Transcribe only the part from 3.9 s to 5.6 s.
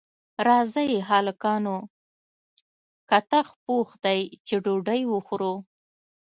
دی چې ډوډۍ وخورو